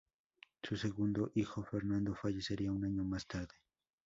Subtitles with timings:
[0.63, 3.53] Su segundo hijo, Fernando, fallecería un año más tarde.